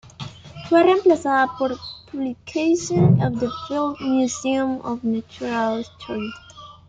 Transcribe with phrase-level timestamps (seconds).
[0.67, 1.77] Fue reemplazada por
[2.11, 6.31] "Publications of the Field Museum of Natural History".